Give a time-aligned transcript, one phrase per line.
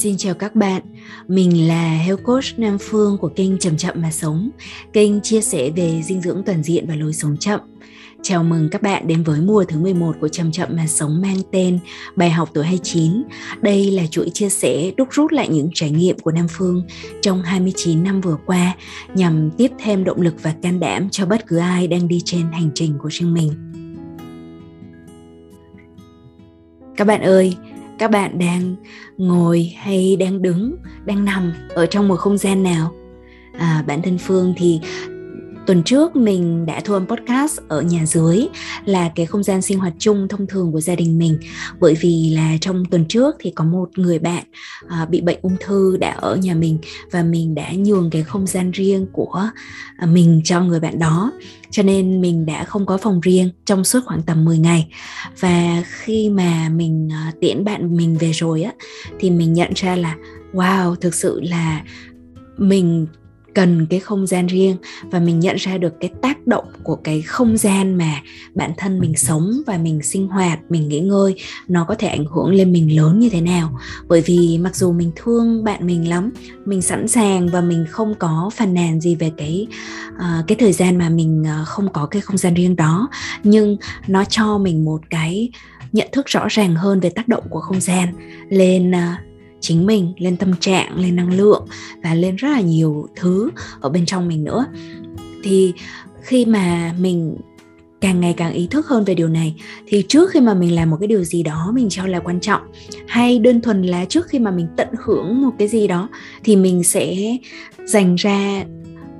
[0.00, 0.82] Xin chào các bạn,
[1.28, 4.50] mình là Health Coach Nam Phương của kênh Chậm Chậm Mà Sống,
[4.92, 7.60] kênh chia sẻ về dinh dưỡng toàn diện và lối sống chậm.
[8.22, 11.36] Chào mừng các bạn đến với mùa thứ 11 của Chậm Chậm Mà Sống mang
[11.52, 11.78] tên
[12.16, 13.22] Bài học tuổi 29.
[13.62, 16.82] Đây là chuỗi chia sẻ đúc rút lại những trải nghiệm của Nam Phương
[17.22, 18.76] trong 29 năm vừa qua
[19.14, 22.52] nhằm tiếp thêm động lực và can đảm cho bất cứ ai đang đi trên
[22.52, 23.52] hành trình của riêng mình.
[26.96, 27.56] Các bạn ơi,
[28.00, 28.76] các bạn đang
[29.16, 32.92] ngồi hay đang đứng đang nằm ở trong một không gian nào.
[33.58, 34.80] À, bản thân phương thì
[35.66, 38.48] tuần trước mình đã thu âm podcast ở nhà dưới
[38.84, 41.38] là cái không gian sinh hoạt chung thông thường của gia đình mình.
[41.80, 44.44] Bởi vì là trong tuần trước thì có một người bạn
[44.88, 46.78] à, bị bệnh ung thư đã ở nhà mình
[47.10, 49.50] và mình đã nhường cái không gian riêng của
[49.96, 51.32] à, mình cho người bạn đó.
[51.70, 54.88] Cho nên mình đã không có phòng riêng trong suốt khoảng tầm 10 ngày.
[55.40, 58.72] Và khi mà mình à, tiễn bạn mình về rồi á
[59.18, 60.16] thì mình nhận ra là
[60.52, 61.82] wow thực sự là
[62.58, 63.06] mình
[63.54, 67.22] cần cái không gian riêng và mình nhận ra được cái tác động của cái
[67.22, 68.22] không gian mà
[68.54, 71.34] bản thân mình sống và mình sinh hoạt mình nghỉ ngơi
[71.68, 73.78] nó có thể ảnh hưởng lên mình lớn như thế nào.
[74.08, 76.30] Bởi vì mặc dù mình thương bạn mình lắm
[76.64, 79.66] mình sẵn sàng và mình không có phàn nàn gì về cái
[80.08, 83.08] uh, cái thời gian mà mình uh, không có cái không gian riêng đó
[83.42, 85.50] nhưng nó cho mình một cái
[85.92, 88.08] nhận thức rõ ràng hơn về tác động của không gian
[88.48, 89.29] lên uh,
[89.60, 91.66] chính mình, lên tâm trạng, lên năng lượng
[92.02, 94.66] và lên rất là nhiều thứ ở bên trong mình nữa.
[95.42, 95.72] Thì
[96.22, 97.36] khi mà mình
[98.00, 99.54] càng ngày càng ý thức hơn về điều này,
[99.86, 102.40] thì trước khi mà mình làm một cái điều gì đó mình cho là quan
[102.40, 102.62] trọng,
[103.06, 106.08] hay đơn thuần là trước khi mà mình tận hưởng một cái gì đó,
[106.44, 107.36] thì mình sẽ
[107.84, 108.64] dành ra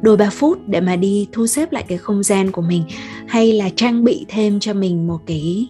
[0.02, 2.82] đôi ba phút để mà đi thu xếp lại cái không gian của mình
[3.30, 5.68] hay là trang bị thêm cho mình một cái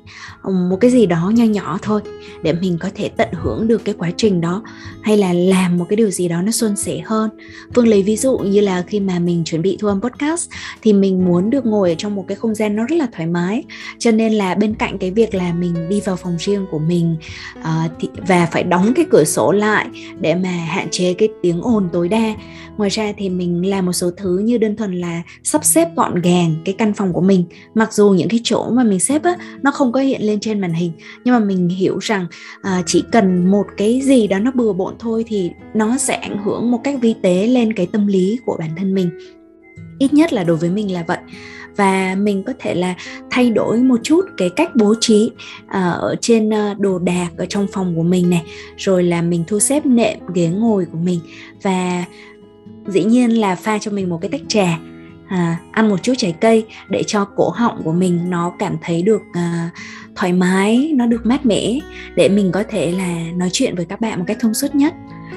[0.70, 2.00] một cái gì đó nho nhỏ thôi
[2.42, 4.62] để mình có thể tận hưởng được cái quá trình đó
[5.02, 7.30] hay là làm một cái điều gì đó nó suôn sẻ hơn.
[7.74, 10.50] Phương lấy ví dụ như là khi mà mình chuẩn bị thu âm podcast
[10.82, 13.26] thì mình muốn được ngồi ở trong một cái không gian nó rất là thoải
[13.26, 13.64] mái.
[13.98, 17.16] Cho nên là bên cạnh cái việc là mình đi vào phòng riêng của mình
[17.58, 19.86] uh, thì, và phải đóng cái cửa sổ lại
[20.20, 22.34] để mà hạn chế cái tiếng ồn tối đa
[22.76, 26.20] ngoài ra thì mình làm một số thứ như đơn thuần là sắp xếp gọn
[26.22, 27.44] gàng cái căn phòng của mình
[27.74, 30.60] mặc dù những cái chỗ mà mình xếp á nó không có hiện lên trên
[30.60, 30.92] màn hình
[31.24, 32.26] nhưng mà mình hiểu rằng
[32.62, 36.44] à, chỉ cần một cái gì đó nó bừa bộn thôi thì nó sẽ ảnh
[36.44, 39.10] hưởng một cách vi tế lên cái tâm lý của bản thân mình.
[39.98, 41.18] Ít nhất là đối với mình là vậy.
[41.76, 42.94] Và mình có thể là
[43.30, 45.30] thay đổi một chút cái cách bố trí
[45.64, 48.42] uh, ở trên uh, đồ đạc ở trong phòng của mình này
[48.76, 51.20] rồi là mình thu xếp nệm ghế ngồi của mình.
[51.62, 52.04] Và
[52.86, 54.78] dĩ nhiên là pha cho mình một cái tách trà
[55.30, 59.02] à, ăn một chút trái cây để cho cổ họng của mình nó cảm thấy
[59.02, 59.70] được à,
[60.16, 61.78] thoải mái nó được mát mẻ
[62.16, 64.94] để mình có thể là nói chuyện với các bạn một cách thông suốt nhất.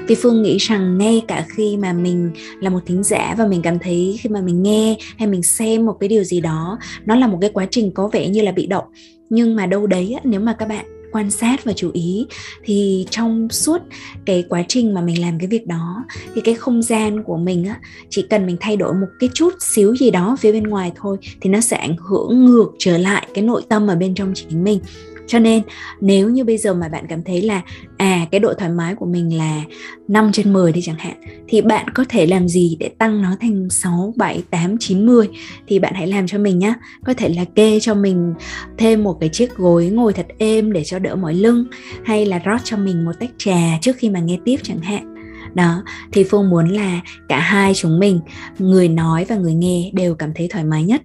[0.08, 3.62] Vì phương nghĩ rằng ngay cả khi mà mình là một thính giả và mình
[3.62, 7.16] cảm thấy khi mà mình nghe hay mình xem một cái điều gì đó nó
[7.16, 8.86] là một cái quá trình có vẻ như là bị động.
[9.30, 12.26] Nhưng mà đâu đấy nếu mà các bạn quan sát và chú ý,
[12.64, 13.82] thì trong suốt
[14.26, 16.04] cái quá trình mà mình làm cái việc đó,
[16.36, 17.80] thì cái không gian của mình á,
[18.10, 21.18] chỉ cần mình thay đổi một cái chút xíu gì đó phía bên ngoài thôi,
[21.42, 24.64] thì nó sẽ ảnh hưởng ngược trở lại cái nội tâm ở bên trong chính
[24.64, 24.80] mình
[25.28, 25.62] cho nên
[26.02, 27.62] nếu như bây giờ mà bạn cảm thấy là
[27.98, 29.62] à cái độ thoải mái của mình là
[30.08, 33.36] 5 trên 10 đi chẳng hạn thì bạn có thể làm gì để tăng nó
[33.42, 35.30] thành 6, 7, 8, 9, 10
[35.68, 36.74] thì bạn hãy làm cho mình nhá.
[37.06, 38.34] Có thể là kê cho mình
[38.78, 41.66] thêm một cái chiếc gối ngồi thật êm để cho đỡ mỏi lưng
[42.06, 45.14] hay là rót cho mình một tách trà trước khi mà nghe tiếp chẳng hạn.
[45.54, 48.20] Đó thì phương muốn là cả hai chúng mình
[48.60, 51.02] người nói và người nghe đều cảm thấy thoải mái nhất.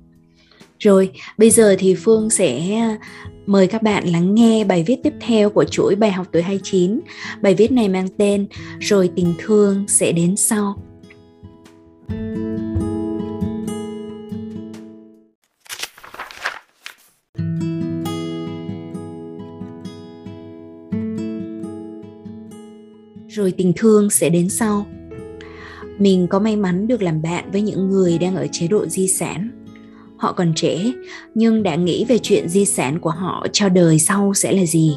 [0.79, 2.79] Rồi, bây giờ thì Phương sẽ
[3.49, 7.01] mời các bạn lắng nghe bài viết tiếp theo của chuỗi bài học tuổi 29.
[7.43, 8.47] Bài viết này mang tên
[8.81, 10.83] Rồi tình thương sẽ đến sau.
[23.29, 24.87] Rồi tình thương sẽ đến sau.
[25.99, 29.09] Mình có may mắn được làm bạn với những người đang ở chế độ di
[29.09, 29.58] sản
[30.19, 30.93] họ còn trẻ,
[31.35, 34.97] nhưng đã nghĩ về chuyện di sản của họ cho đời sau sẽ là gì.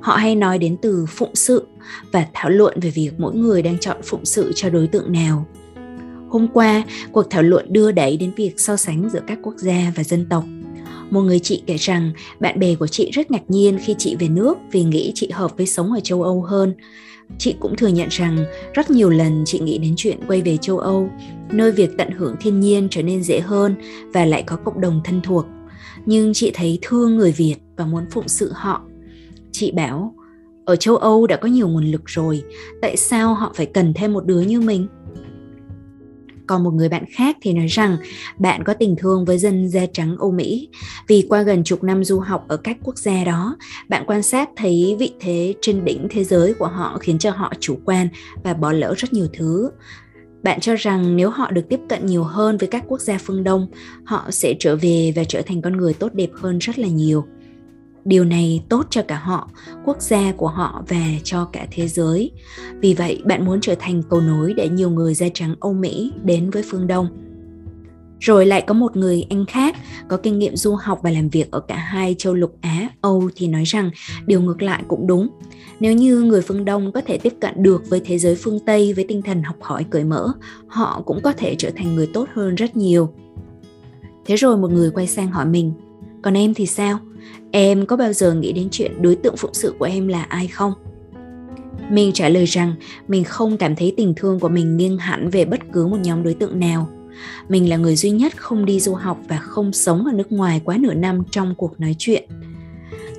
[0.00, 1.66] Họ hay nói đến từ phụng sự
[2.12, 5.46] và thảo luận về việc mỗi người đang chọn phụng sự cho đối tượng nào.
[6.28, 9.92] Hôm qua, cuộc thảo luận đưa đẩy đến việc so sánh giữa các quốc gia
[9.96, 10.44] và dân tộc.
[11.10, 14.28] Một người chị kể rằng bạn bè của chị rất ngạc nhiên khi chị về
[14.28, 16.74] nước vì nghĩ chị hợp với sống ở châu âu hơn
[17.38, 18.44] chị cũng thừa nhận rằng
[18.74, 21.08] rất nhiều lần chị nghĩ đến chuyện quay về châu âu,
[21.52, 23.74] nơi việc tận hưởng thiên nhiên trở nên dễ hơn
[24.12, 25.46] và lại có cộng đồng thân thuộc.
[26.06, 28.82] Nhưng chị thấy thương người việt và muốn phụng sự họ.
[29.52, 30.14] Chị bảo,
[30.64, 32.42] ở châu âu đã có nhiều nguồn lực rồi,
[32.82, 34.88] tại sao họ phải cần thêm một đứa như mình?
[36.46, 37.96] Còn một người bạn khác thì nói rằng
[38.38, 40.68] bạn có tình thương với dân da trắng Âu Mỹ
[41.08, 43.56] vì qua gần chục năm du học ở các quốc gia đó,
[43.88, 47.52] bạn quan sát thấy vị thế trên đỉnh thế giới của họ khiến cho họ
[47.60, 48.08] chủ quan
[48.44, 49.70] và bỏ lỡ rất nhiều thứ.
[50.42, 53.44] Bạn cho rằng nếu họ được tiếp cận nhiều hơn với các quốc gia phương
[53.44, 53.66] Đông,
[54.04, 57.24] họ sẽ trở về và trở thành con người tốt đẹp hơn rất là nhiều
[58.04, 59.50] điều này tốt cho cả họ
[59.84, 62.30] quốc gia của họ và cho cả thế giới
[62.80, 66.12] vì vậy bạn muốn trở thành cầu nối để nhiều người da trắng âu mỹ
[66.24, 67.08] đến với phương đông
[68.24, 69.76] rồi lại có một người anh khác
[70.08, 73.30] có kinh nghiệm du học và làm việc ở cả hai châu lục Á, Âu
[73.36, 73.90] thì nói rằng
[74.26, 75.28] điều ngược lại cũng đúng.
[75.80, 78.92] Nếu như người phương Đông có thể tiếp cận được với thế giới phương Tây
[78.92, 80.32] với tinh thần học hỏi cởi mở,
[80.66, 83.08] họ cũng có thể trở thành người tốt hơn rất nhiều.
[84.26, 85.72] Thế rồi một người quay sang hỏi mình,
[86.22, 86.98] còn em thì sao?
[87.50, 90.48] Em có bao giờ nghĩ đến chuyện đối tượng phụng sự của em là ai
[90.48, 90.72] không?
[91.90, 92.74] Mình trả lời rằng
[93.08, 96.22] mình không cảm thấy tình thương của mình nghiêng hẳn về bất cứ một nhóm
[96.22, 96.88] đối tượng nào.
[97.48, 100.60] Mình là người duy nhất không đi du học và không sống ở nước ngoài
[100.64, 102.28] quá nửa năm trong cuộc nói chuyện.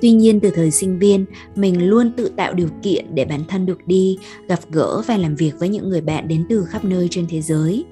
[0.02, 1.24] Tuy nhiên từ thời sinh viên,
[1.54, 4.18] mình luôn tự tạo điều kiện để bản thân được đi,
[4.48, 7.42] gặp gỡ và làm việc với những người bạn đến từ khắp nơi trên thế
[7.42, 7.84] giới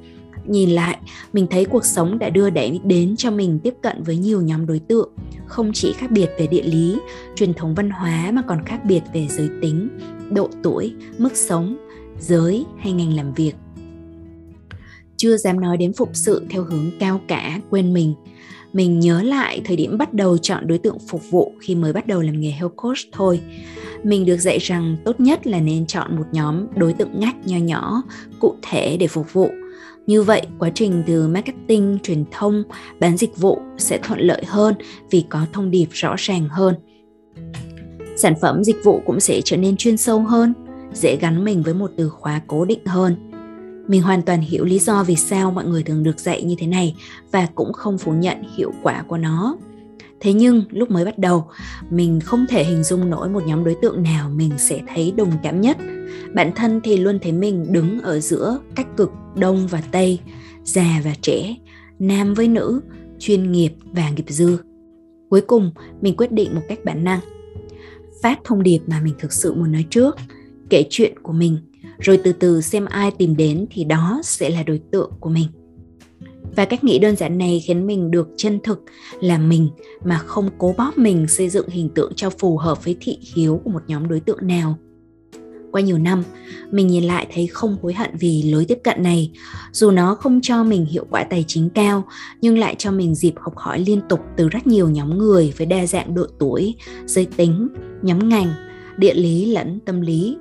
[0.47, 0.99] nhìn lại,
[1.33, 4.67] mình thấy cuộc sống đã đưa đẩy đến cho mình tiếp cận với nhiều nhóm
[4.67, 5.11] đối tượng,
[5.47, 6.99] không chỉ khác biệt về địa lý,
[7.37, 9.89] truyền thống văn hóa mà còn khác biệt về giới tính,
[10.31, 11.77] độ tuổi, mức sống,
[12.19, 13.53] giới hay ngành làm việc.
[15.17, 18.15] Chưa dám nói đến phục sự theo hướng cao cả, quên mình.
[18.73, 22.07] Mình nhớ lại thời điểm bắt đầu chọn đối tượng phục vụ khi mới bắt
[22.07, 23.41] đầu làm nghề health coach thôi.
[24.03, 27.59] Mình được dạy rằng tốt nhất là nên chọn một nhóm đối tượng ngách nho
[27.59, 28.03] nhỏ,
[28.41, 29.51] cụ thể để phục vụ
[30.07, 32.63] như vậy, quá trình từ marketing, truyền thông,
[33.01, 34.75] bán dịch vụ sẽ thuận lợi hơn
[35.11, 36.75] vì có thông điệp rõ ràng hơn.
[38.17, 40.55] Sản phẩm dịch vụ cũng sẽ trở nên chuyên sâu hơn,
[40.93, 43.31] dễ gắn mình với một từ khóa cố định hơn.
[43.89, 46.67] Mình hoàn toàn hiểu lý do vì sao mọi người thường được dạy như thế
[46.67, 46.95] này
[47.33, 49.57] và cũng không phủ nhận hiệu quả của nó.
[50.21, 51.45] Thế nhưng lúc mới bắt đầu,
[51.91, 55.33] mình không thể hình dung nổi một nhóm đối tượng nào mình sẽ thấy đồng
[55.43, 55.77] cảm nhất.
[56.35, 60.19] Bản thân thì luôn thấy mình đứng ở giữa cách cực đông và tây,
[60.65, 61.57] già và trẻ,
[61.99, 62.81] nam với nữ,
[63.19, 64.59] chuyên nghiệp và nghiệp dư.
[65.31, 65.71] Cuối cùng,
[66.01, 67.21] mình quyết định một cách bản năng.
[68.23, 70.17] Phát thông điệp mà mình thực sự muốn nói trước,
[70.71, 71.59] kể chuyện của mình,
[71.99, 75.47] rồi từ từ xem ai tìm đến thì đó sẽ là đối tượng của mình
[76.57, 78.83] và cách nghĩ đơn giản này khiến mình được chân thực
[79.21, 79.69] là mình
[80.05, 83.61] mà không cố bóp mình xây dựng hình tượng cho phù hợp với thị hiếu
[83.65, 84.79] của một nhóm đối tượng nào.
[85.73, 86.23] Qua nhiều năm,
[86.71, 89.31] mình nhìn lại thấy không hối hận vì lối tiếp cận này.
[89.73, 92.05] Dù nó không cho mình hiệu quả tài chính cao,
[92.41, 95.67] nhưng lại cho mình dịp học hỏi liên tục từ rất nhiều nhóm người với
[95.67, 96.75] đa dạng độ tuổi,
[97.07, 97.69] giới tính,
[98.03, 98.53] nhóm ngành,
[98.97, 100.37] địa lý lẫn tâm lý.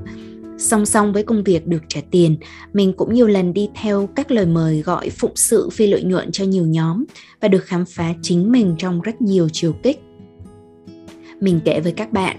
[0.57, 2.37] Song song với công việc được trả tiền,
[2.73, 6.31] mình cũng nhiều lần đi theo các lời mời gọi phụng sự phi lợi nhuận
[6.31, 7.03] cho nhiều nhóm
[7.41, 10.01] và được khám phá chính mình trong rất nhiều chiều kích.
[11.39, 12.37] Mình kể với các bạn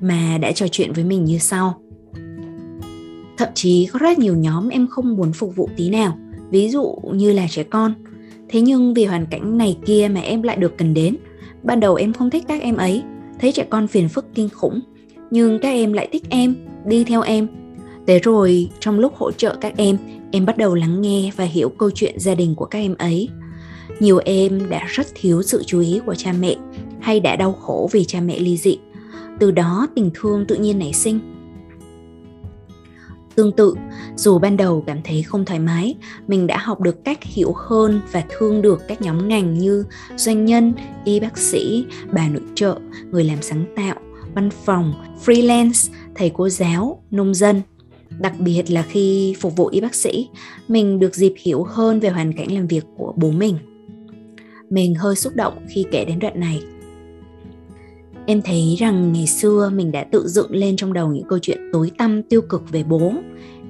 [0.00, 1.82] mà đã trò chuyện với mình như sau.
[3.38, 6.18] Thậm chí có rất nhiều nhóm em không muốn phục vụ tí nào,
[6.50, 7.94] ví dụ như là trẻ con.
[8.48, 11.16] Thế nhưng vì hoàn cảnh này kia mà em lại được cần đến.
[11.62, 13.02] Ban đầu em không thích các em ấy,
[13.40, 14.80] thấy trẻ con phiền phức kinh khủng,
[15.30, 16.54] nhưng các em lại thích em
[16.86, 17.48] đi theo em
[18.06, 19.98] Thế rồi trong lúc hỗ trợ các em,
[20.30, 23.28] em bắt đầu lắng nghe và hiểu câu chuyện gia đình của các em ấy.
[24.00, 26.56] Nhiều em đã rất thiếu sự chú ý của cha mẹ
[27.00, 28.78] hay đã đau khổ vì cha mẹ ly dị.
[29.38, 31.20] Từ đó tình thương tự nhiên nảy sinh.
[33.34, 33.74] Tương tự,
[34.16, 35.94] dù ban đầu cảm thấy không thoải mái,
[36.26, 39.84] mình đã học được cách hiểu hơn và thương được các nhóm ngành như
[40.16, 40.72] doanh nhân,
[41.04, 42.78] y bác sĩ, bà nội trợ,
[43.10, 43.94] người làm sáng tạo,
[44.34, 47.62] văn phòng, freelance, thầy cô giáo, nông dân.
[48.20, 50.28] Đặc biệt là khi phục vụ y bác sĩ,
[50.68, 53.56] mình được dịp hiểu hơn về hoàn cảnh làm việc của bố mình.
[54.70, 56.62] Mình hơi xúc động khi kể đến đoạn này.
[58.26, 61.58] Em thấy rằng ngày xưa mình đã tự dựng lên trong đầu những câu chuyện
[61.72, 63.12] tối tăm tiêu cực về bố.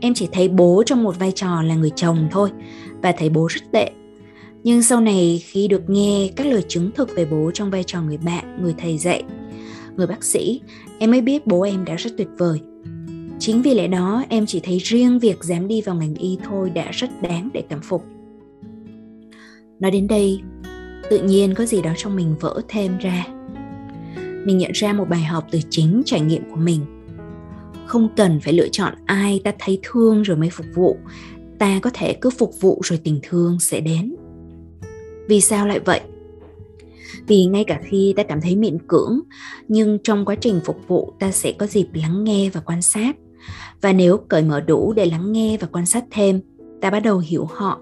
[0.00, 2.50] Em chỉ thấy bố trong một vai trò là người chồng thôi
[3.02, 3.90] và thấy bố rất tệ.
[4.64, 8.02] Nhưng sau này khi được nghe các lời chứng thực về bố trong vai trò
[8.02, 9.22] người bạn, người thầy dạy,
[9.96, 10.60] người bác sĩ,
[10.98, 12.60] em mới biết bố em đã rất tuyệt vời.
[13.38, 16.70] Chính vì lẽ đó em chỉ thấy riêng việc dám đi vào ngành y thôi
[16.70, 18.04] đã rất đáng để cảm phục.
[19.80, 20.40] Nói đến đây,
[21.10, 23.26] tự nhiên có gì đó trong mình vỡ thêm ra.
[24.44, 26.80] Mình nhận ra một bài học từ chính trải nghiệm của mình.
[27.86, 30.96] Không cần phải lựa chọn ai ta thấy thương rồi mới phục vụ,
[31.58, 34.14] ta có thể cứ phục vụ rồi tình thương sẽ đến.
[35.28, 36.00] Vì sao lại vậy?
[37.26, 39.20] Vì ngay cả khi ta cảm thấy miễn cưỡng,
[39.68, 43.16] nhưng trong quá trình phục vụ ta sẽ có dịp lắng nghe và quan sát.
[43.80, 46.40] Và nếu cởi mở đủ để lắng nghe và quan sát thêm,
[46.80, 47.80] ta bắt đầu hiểu họ.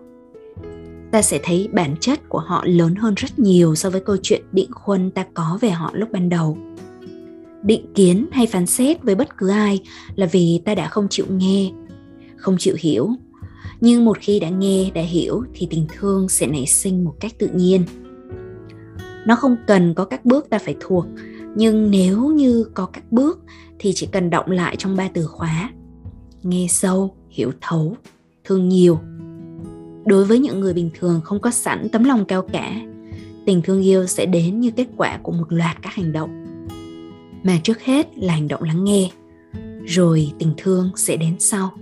[1.13, 4.43] Ta sẽ thấy bản chất của họ lớn hơn rất nhiều so với câu chuyện
[4.53, 6.59] định khuân ta có về họ lúc ban đầu.
[7.63, 9.81] Định kiến hay phán xét với bất cứ ai
[10.17, 11.71] là vì ta đã không chịu nghe,
[12.37, 13.09] không chịu hiểu.
[13.81, 17.33] Nhưng một khi đã nghe, đã hiểu thì tình thương sẽ nảy sinh một cách
[17.39, 17.85] tự nhiên
[19.27, 21.07] nó không cần có các bước ta phải thuộc.
[21.57, 23.41] Nhưng nếu như có các bước,
[23.79, 25.71] thì chỉ cần động lại trong ba từ khóa.
[26.43, 27.97] Nghe sâu, hiểu thấu,
[28.45, 28.99] thương nhiều.
[30.07, 32.81] Đối với những người bình thường không có sẵn tấm lòng cao cả,
[33.47, 36.31] tình thương yêu sẽ đến như kết quả của một loạt các hành động.
[37.43, 39.11] Mà trước hết là hành động lắng nghe,
[39.85, 41.73] rồi tình thương sẽ đến sau.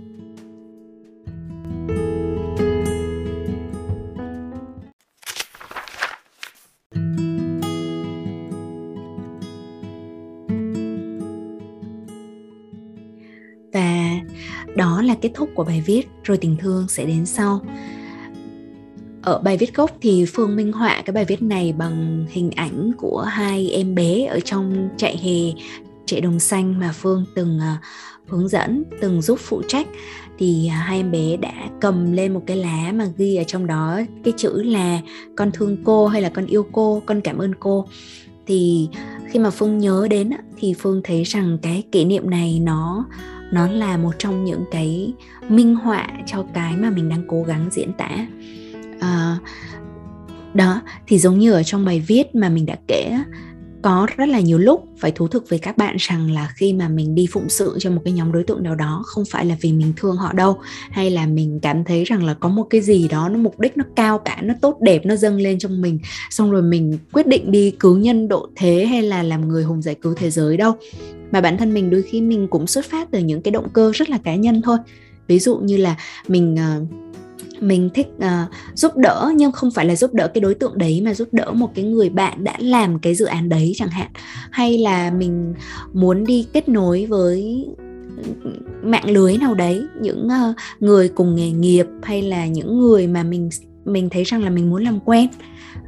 [15.29, 17.61] Kết thúc của bài viết rồi tình thương sẽ đến sau.
[19.21, 22.91] Ở bài viết gốc thì phương minh họa cái bài viết này bằng hình ảnh
[22.97, 25.61] của hai em bé ở trong trại hè
[26.05, 27.79] trại đồng xanh mà phương từng uh,
[28.27, 29.87] hướng dẫn từng giúp phụ trách.
[30.37, 33.67] Thì uh, hai em bé đã cầm lên một cái lá mà ghi ở trong
[33.67, 35.01] đó cái chữ là
[35.35, 37.85] con thương cô hay là con yêu cô con cảm ơn cô
[38.47, 38.89] thì
[39.27, 43.05] khi mà phương nhớ đến thì phương thấy rằng cái kỷ niệm này nó
[43.51, 45.13] nó là một trong những cái
[45.49, 48.09] minh họa cho cái mà mình đang cố gắng diễn tả.
[48.99, 49.37] À,
[50.53, 53.17] đó thì giống như ở trong bài viết mà mình đã kể
[53.81, 56.87] có rất là nhiều lúc phải thú thực với các bạn rằng là khi mà
[56.87, 59.55] mình đi phụng sự cho một cái nhóm đối tượng nào đó không phải là
[59.61, 60.57] vì mình thương họ đâu
[60.91, 63.77] hay là mình cảm thấy rằng là có một cái gì đó nó mục đích
[63.77, 67.27] nó cao cả nó tốt đẹp nó dâng lên trong mình xong rồi mình quyết
[67.27, 70.57] định đi cứu nhân độ thế hay là làm người hùng giải cứu thế giới
[70.57, 70.73] đâu.
[71.31, 73.91] Mà bản thân mình đôi khi mình cũng xuất phát từ những cái động cơ
[73.95, 74.77] rất là cá nhân thôi.
[75.27, 75.95] Ví dụ như là
[76.27, 77.08] mình uh,
[77.61, 81.01] mình thích uh, giúp đỡ nhưng không phải là giúp đỡ cái đối tượng đấy
[81.05, 84.07] mà giúp đỡ một cái người bạn đã làm cái dự án đấy chẳng hạn.
[84.51, 85.53] Hay là mình
[85.93, 87.65] muốn đi kết nối với
[88.83, 93.23] mạng lưới nào đấy những uh, người cùng nghề nghiệp hay là những người mà
[93.23, 93.49] mình
[93.85, 95.29] mình thấy rằng là mình muốn làm quen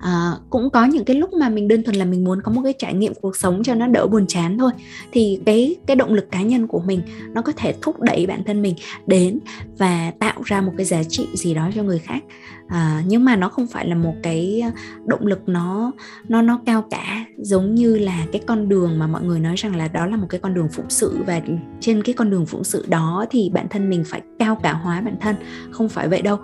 [0.02, 2.62] à, cũng có những cái lúc mà mình đơn thuần là mình muốn có một
[2.64, 4.72] cái trải nghiệm cuộc sống cho nó đỡ buồn chán thôi.
[5.12, 7.02] Thì cái cái động lực cá nhân của mình
[7.34, 8.76] nó có thể thúc đẩy bản thân mình
[9.08, 9.40] đến
[9.78, 12.24] và tạo ra một cái giá trị gì đó cho người khác.
[12.68, 14.72] À, nhưng mà nó không phải là một cái ờ,
[15.06, 15.92] động lực nó
[16.28, 17.26] nó nó cao cả.
[17.38, 20.28] Giống như là cái con đường mà mọi người nói rằng là đó là một
[20.30, 21.42] cái con đường phụng sự và
[21.80, 25.02] trên cái con đường phụng sự đó thì bản thân mình phải cao cả hóa
[25.02, 25.36] bản thân.
[25.72, 26.38] Không phải vậy đâu.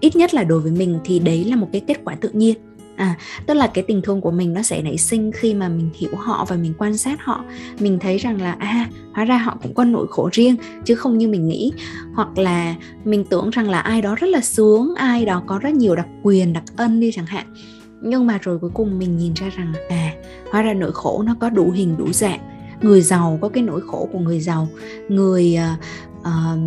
[0.00, 2.56] Ít nhất là đối với mình thì đấy là một cái kết quả tự nhiên
[3.00, 3.16] à
[3.46, 6.10] tức là cái tình thương của mình nó sẽ nảy sinh khi mà mình hiểu
[6.16, 7.44] họ và mình quan sát họ.
[7.78, 11.18] Mình thấy rằng là à hóa ra họ cũng có nỗi khổ riêng chứ không
[11.18, 11.72] như mình nghĩ.
[12.14, 15.74] Hoặc là mình tưởng rằng là ai đó rất là sướng ai đó có rất
[15.74, 17.54] nhiều đặc quyền đặc ân đi chẳng hạn.
[18.02, 20.12] Nhưng mà rồi cuối cùng mình nhìn ra rằng à
[20.50, 22.40] hóa ra nỗi khổ nó có đủ hình đủ dạng.
[22.82, 24.68] Người giàu có cái nỗi khổ của người giàu.
[25.08, 25.78] Người uh,
[26.20, 26.58] uh,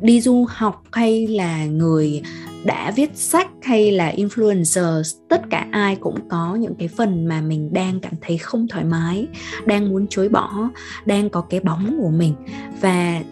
[0.00, 2.22] đi du học hay là người
[2.64, 7.40] đã viết sách hay là influencer tất cả ai cũng có những cái phần mà
[7.40, 9.26] mình đang cảm thấy không thoải mái,
[9.66, 10.68] đang muốn chối bỏ,
[11.06, 12.34] đang có cái bóng của mình.
[12.80, 13.22] Và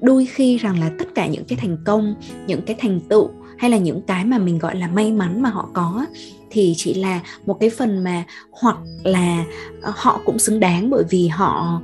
[0.00, 2.14] đôi khi rằng là tất cả những cái thành công,
[2.46, 5.50] những cái thành tựu hay là những cái mà mình gọi là may mắn mà
[5.50, 6.06] họ có
[6.50, 9.44] thì chỉ là một cái phần mà hoặc là
[9.82, 11.82] ờ, họ cũng xứng đáng bởi vì họ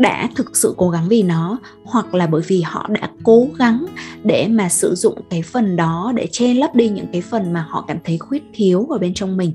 [0.00, 3.86] đã thực sự cố gắng vì nó hoặc là bởi vì họ đã cố gắng
[4.24, 7.66] để mà sử dụng cái phần đó để che lấp đi những cái phần mà
[7.68, 9.52] họ cảm thấy khuyết thiếu ở bên trong mình.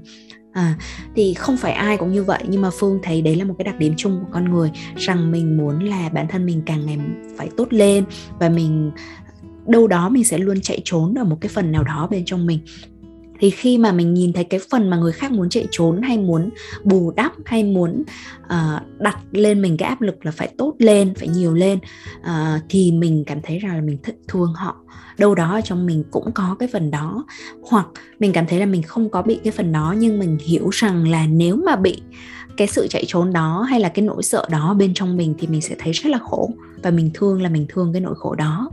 [0.54, 0.78] À,
[1.16, 3.64] thì không phải ai cũng như vậy nhưng mà phương thấy đấy là một cái
[3.64, 6.98] đặc điểm chung của con người rằng mình muốn là bản thân mình càng ngày
[7.38, 8.06] phải tốt lên
[8.40, 8.92] và mình
[9.68, 12.46] đâu đó mình sẽ luôn chạy trốn ở một cái phần nào đó bên trong
[12.46, 12.60] mình
[13.40, 16.18] thì khi mà mình nhìn thấy cái phần mà người khác muốn chạy trốn hay
[16.18, 16.50] muốn
[16.84, 18.04] bù đắp hay muốn
[18.44, 21.80] uh, đặt lên mình cái áp lực là phải tốt lên phải nhiều lên
[22.20, 24.76] uh, thì mình cảm thấy rằng là mình thích thương họ.
[25.18, 27.26] Đâu đó ở trong mình cũng có cái phần đó.
[27.70, 27.88] Hoặc
[28.20, 31.08] mình cảm thấy là mình không có bị cái phần đó nhưng mình hiểu rằng
[31.12, 32.02] là nếu mà bị
[32.58, 35.48] cái sự chạy trốn đó hay là cái nỗi sợ đó bên trong mình thì
[35.48, 36.50] mình sẽ thấy rất là khổ
[36.86, 38.70] và mình thương là mình thương cái nỗi khổ đó.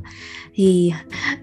[0.54, 0.92] Thì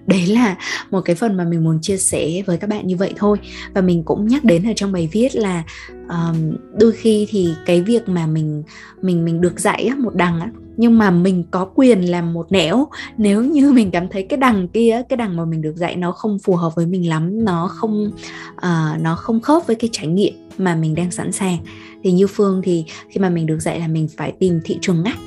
[0.06, 0.56] đấy là
[0.90, 3.38] một cái phần mà mình muốn chia sẻ với các bạn như vậy thôi.
[3.74, 5.62] Và mình cũng nhắc đến ở trong bài viết là
[6.08, 8.62] um, đôi khi thì cái việc mà mình
[9.02, 12.86] mình mình được dạy một đằng á nhưng mà mình có quyền làm một nẻo.
[13.16, 16.12] Nếu như mình cảm thấy cái đằng kia cái đằng mà mình được dạy nó
[16.12, 18.10] không phù hợp với mình lắm nó không
[18.56, 21.58] uh, nó không khớp với cái trải nghiệm mà mình đang sẵn sàng
[22.04, 25.02] thì như phương thì khi mà mình được dạy là mình phải tìm thị trường
[25.02, 25.18] ngách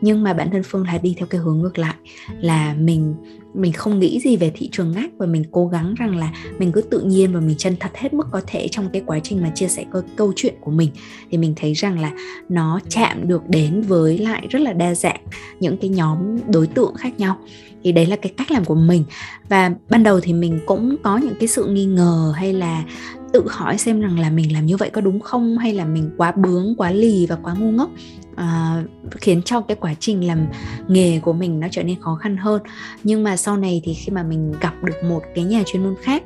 [0.00, 1.94] nhưng mà bản thân phương là đi theo cái hướng ngược lại
[2.40, 3.14] là mình
[3.54, 6.72] mình không nghĩ gì về thị trường ngách và mình cố gắng rằng là mình
[6.72, 9.42] cứ tự nhiên và mình chân thật hết mức có thể trong cái quá trình
[9.42, 10.90] mà chia sẻ câu, câu chuyện của mình.
[11.30, 12.12] Thì mình thấy rằng là
[12.48, 15.20] nó chạm được đến với lại rất là đa dạng
[15.60, 17.36] những cái nhóm đối tượng khác nhau.
[17.84, 19.04] Thì đấy là cái cách làm của mình.
[19.48, 22.84] Và ban đầu thì mình cũng có những cái sự nghi ngờ hay là
[23.32, 25.58] tự hỏi xem rằng là mình làm như vậy có đúng không?
[25.58, 27.90] Hay là mình quá bướng quá lì và quá ngu ngốc
[28.38, 28.82] à,
[29.20, 30.46] khiến cho cái quá trình làm
[30.88, 32.62] nghề của mình nó trở nên khó khăn hơn.
[33.04, 35.94] Nhưng mà sau này thì khi mà mình gặp được một cái nhà chuyên môn
[36.02, 36.22] khác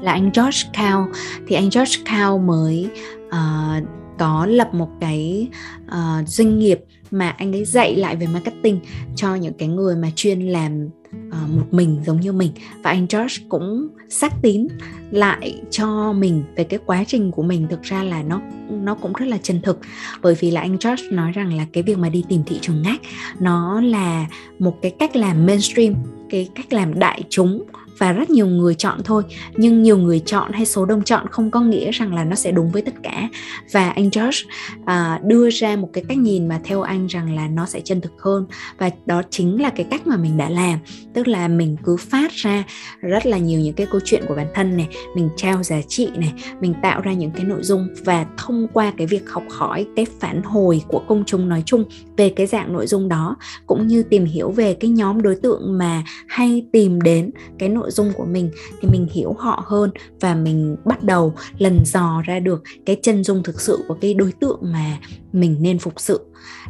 [0.00, 1.08] là anh George Cao
[1.46, 2.88] thì anh George Cao mới
[3.28, 3.84] uh,
[4.18, 5.48] có lập một cái
[5.86, 8.80] uh, doanh nghiệp mà anh ấy dạy lại về marketing
[9.16, 10.88] cho những cái người mà chuyên làm
[11.28, 12.52] uh, một mình giống như mình.
[12.82, 14.66] Và anh George cũng xác tín
[15.10, 17.66] lại cho mình về cái quá trình của mình.
[17.70, 18.40] Thực ra là nó
[18.70, 19.78] nó cũng rất là chân thực.
[20.22, 22.82] Bởi vì là anh George nói rằng là cái việc mà đi tìm thị trường
[22.82, 23.00] ngách
[23.40, 24.26] nó là
[24.58, 25.94] một cái cách làm mainstream
[26.30, 27.62] cái cách làm đại chúng
[27.98, 29.22] và rất nhiều người chọn thôi.
[29.56, 32.52] Nhưng nhiều người chọn hay số đông chọn không có nghĩa rằng là nó sẽ
[32.52, 33.28] đúng với tất cả.
[33.72, 34.38] Và anh George
[34.84, 38.00] à, đưa ra một cái cách nhìn mà theo anh rằng là nó sẽ chân
[38.00, 38.46] thực hơn.
[38.78, 40.78] Và đó chính là cái cách mà mình đã làm.
[41.14, 42.64] Tức là mình cứ phát ra
[43.00, 46.08] rất là nhiều những cái câu chuyện của bản thân này mình trao giá trị
[46.16, 47.88] này mình tạo ra những cái nội dung.
[48.04, 51.84] Và thông qua cái việc học hỏi cái phản hồi của công chúng nói chung
[52.16, 53.36] về cái dạng nội dung đó
[53.66, 57.83] cũng như tìm hiểu về cái nhóm đối tượng mà hay tìm đến cái nội
[57.84, 58.50] nội dung của mình
[58.80, 63.24] thì mình hiểu họ hơn và mình bắt đầu lần dò ra được cái chân
[63.24, 64.98] dung thực sự của cái đối tượng mà
[65.32, 66.20] mình nên phục sự.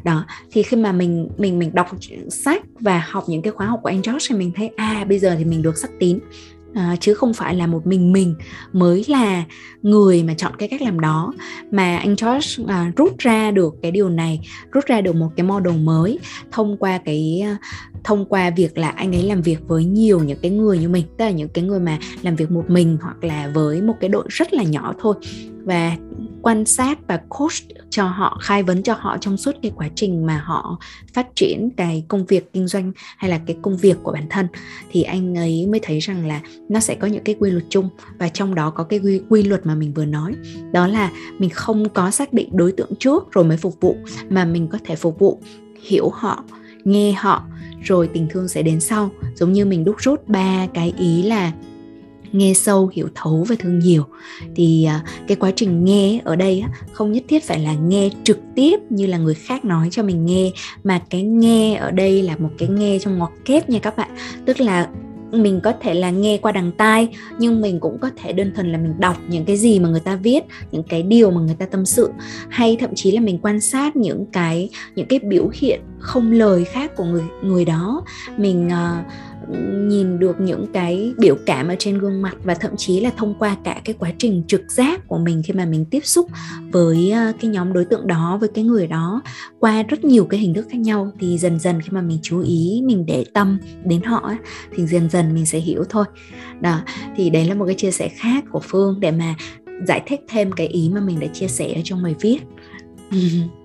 [0.05, 1.87] Đó, thì khi mà mình mình mình đọc
[2.31, 5.19] sách và học những cái khóa học của anh George thì mình thấy à bây
[5.19, 6.19] giờ thì mình được sắc tín
[6.75, 8.35] à, chứ không phải là một mình mình
[8.73, 9.45] mới là
[9.83, 11.33] người mà chọn cái cách làm đó.
[11.71, 14.41] Mà anh Josh à, rút ra được cái điều này
[14.73, 16.19] rút ra được một cái model mới
[16.53, 17.57] thông qua cái à,
[18.05, 21.05] thông qua việc là anh ấy làm việc với nhiều những cái người như mình
[21.19, 24.09] tức là những cái người mà làm việc một mình hoặc là với một cái
[24.09, 25.15] đội rất là nhỏ thôi.
[25.65, 25.97] Và
[26.45, 27.53] quan sát và coach
[27.91, 30.79] cho họ khai vấn cho họ trong suốt cái quá trình mà họ
[31.13, 34.47] phát triển cái công việc kinh doanh hay là cái công việc của bản thân
[34.91, 37.89] thì anh ấy mới thấy rằng là nó sẽ có những cái quy luật chung
[38.19, 40.35] và trong đó có cái quy, quy luật mà mình vừa nói.
[40.73, 43.97] Đó là mình không có xác định đối tượng trước rồi mới phục vụ
[44.29, 45.41] mà mình có thể phục vụ
[45.83, 46.45] hiểu họ
[46.85, 47.45] nghe họ
[47.83, 49.11] rồi tình thương sẽ đến sau.
[49.35, 51.53] Giống như mình đúc rút ba cái ý là
[52.35, 54.05] nghe sâu, hiểu thấu và thương nhiều.
[54.57, 58.39] Thì à, cái quá trình nghe ở đây không nhất thiết phải là nghe trực
[58.55, 60.51] tiếp như là người khác nói cho mình nghe,
[60.85, 64.11] mà cái nghe ở đây là một cái nghe trong ngoặc kép nha các bạn.
[64.47, 64.89] Tức là
[65.33, 68.73] mình có thể là nghe qua đằng tai, nhưng mình cũng có thể đơn thuần
[68.73, 71.57] là mình đọc những cái gì mà người ta viết, những cái điều mà người
[71.59, 72.11] ta tâm sự.
[72.49, 76.65] Hay thậm chí là mình quan sát những cái những cái biểu hiện không lời
[76.65, 78.03] khác của người người đó.
[78.37, 79.07] Mình uh,
[79.89, 83.35] nhìn được những cái biểu cảm ở trên gương mặt và thậm chí là thông
[83.39, 86.31] qua cả cái quá trình trực giác của mình khi mà mình tiếp xúc
[86.73, 89.23] với ờ, cái nhóm đối tượng đó với cái người đó
[89.61, 92.41] qua rất nhiều cái hình thức khác nhau thì dần dần khi mà mình chú
[92.41, 94.33] ý mình để tâm đến họ
[94.77, 96.05] thì dần dần mình sẽ hiểu thôi.
[96.61, 96.81] Đó
[97.17, 99.35] thì đấy là một cái chia sẻ khác của phương để mà
[99.87, 102.39] giải thích thêm cái ý mà mình đã chia sẻ ở trong bài viết.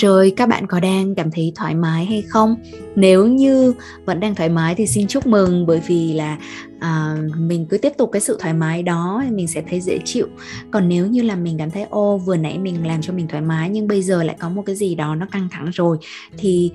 [0.00, 2.56] rồi các bạn có đang cảm thấy thoải mái hay không?
[2.96, 6.38] Nếu như vẫn đang thoải mái thì xin chúc mừng bởi vì là
[6.80, 9.98] à, mình cứ tiếp tục cái sự thoải mái đó thì mình sẽ thấy dễ
[10.04, 10.26] chịu.
[10.70, 13.42] Còn nếu như là mình cảm thấy ô vừa nãy mình làm cho mình thoải
[13.42, 15.98] mái nhưng bây giờ lại có một cái gì đó nó căng thẳng rồi
[16.38, 16.70] thì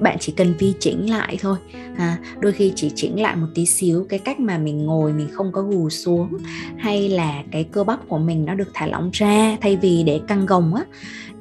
[0.00, 1.56] bạn chỉ cần vi chỉnh lại thôi.
[1.96, 5.28] À, đôi khi chỉ chỉnh lại một tí xíu cái cách mà mình ngồi mình
[5.32, 6.28] không có gù xuống
[6.76, 10.20] hay là cái cơ bắp của mình nó được thả lỏng ra thay vì để
[10.28, 10.84] căng gồng á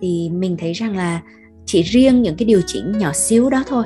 [0.01, 1.21] thì mình thấy rằng là
[1.65, 3.85] chỉ riêng những cái điều chỉnh nhỏ xíu đó thôi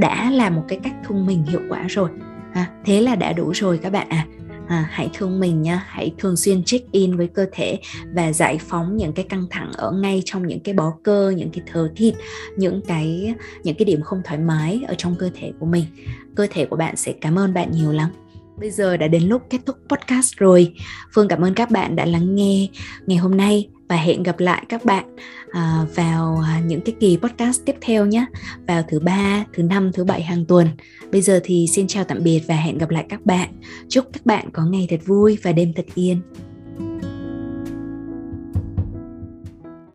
[0.00, 2.10] đã là một cái cách thương mình hiệu quả rồi.
[2.52, 4.26] À, thế là đã đủ rồi các bạn à
[4.72, 7.78] À, hãy thương mình nhá hãy thường xuyên check in với cơ thể
[8.14, 11.50] và giải phóng những cái căng thẳng ở ngay trong những cái bó cơ những
[11.50, 12.14] cái thờ thịt
[12.56, 15.84] những cái những cái điểm không thoải mái ở trong cơ thể của mình.
[16.34, 18.10] Cơ thể của bạn sẽ cảm ơn bạn nhiều lắm.
[18.60, 20.74] Bây giờ đã đến lúc kết thúc podcast rồi.
[21.14, 22.68] Phương cảm ơn các bạn đã lắng nghe
[23.06, 25.04] ngày hôm nay và hẹn gặp lại các bạn
[25.50, 28.26] à, vào à, những cái kỳ podcast tiếp theo nhé.
[28.66, 30.68] Vào thứ ba, thứ năm, thứ bảy hàng tuần.
[31.12, 33.48] Bây giờ thì xin chào tạm biệt và hẹn gặp lại các bạn.
[33.88, 36.20] Chúc các bạn có ngày thật vui và đêm thật yên.